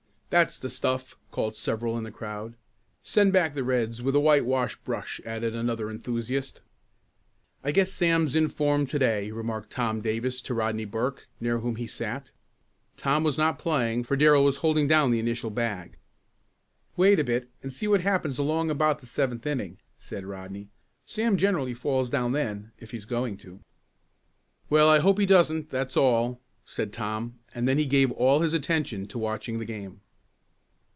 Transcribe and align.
"That's 0.31 0.57
the 0.57 0.69
stuff!" 0.69 1.17
called 1.29 1.57
several 1.57 1.97
in 1.97 2.05
the 2.05 2.09
crowd. 2.11 2.53
"Send 3.03 3.33
back 3.33 3.53
the 3.53 3.65
Reds 3.65 4.01
with 4.01 4.15
a 4.15 4.19
whitewash 4.21 4.77
brush," 4.77 5.19
added 5.25 5.53
another 5.53 5.89
enthusiast. 5.91 6.61
"I 7.65 7.73
guess 7.73 7.91
Sam's 7.91 8.33
in 8.33 8.47
form 8.47 8.85
to 8.85 8.97
day," 8.97 9.31
remarked 9.31 9.71
Tom 9.71 9.99
Davis 9.99 10.41
to 10.43 10.53
Rodney 10.53 10.85
Burke 10.85 11.27
near 11.41 11.59
whom 11.59 11.75
he 11.75 11.85
sat. 11.85 12.31
Tom 12.95 13.25
was 13.25 13.37
not 13.37 13.59
playing, 13.59 14.05
for 14.05 14.15
Darrell 14.15 14.45
was 14.45 14.55
holding 14.63 14.87
down 14.87 15.11
the 15.11 15.19
initial 15.19 15.49
bag. 15.49 15.97
"Wait 16.95 17.19
a 17.19 17.25
bit 17.25 17.49
and 17.61 17.73
see 17.73 17.89
what 17.89 17.99
happens 17.99 18.37
along 18.37 18.69
about 18.69 18.99
the 18.99 19.05
seventh 19.07 19.45
inning," 19.45 19.79
said 19.97 20.25
Rodney. 20.25 20.69
"Sam 21.05 21.35
generally 21.35 21.73
falls 21.73 22.09
down 22.09 22.31
then 22.31 22.71
if 22.79 22.91
he's 22.91 23.03
going 23.03 23.35
to." 23.39 23.59
"Well, 24.69 24.87
I 24.87 24.99
hope 24.99 25.19
he 25.19 25.25
doesn't, 25.25 25.69
that's 25.69 25.97
all," 25.97 26.39
said 26.63 26.93
Tom, 26.93 27.37
and 27.53 27.67
then 27.67 27.77
he 27.77 27.85
gave 27.85 28.13
all 28.13 28.39
his 28.39 28.53
attention 28.53 29.05
to 29.07 29.17
watching 29.19 29.59
the 29.59 29.65
game. 29.65 29.99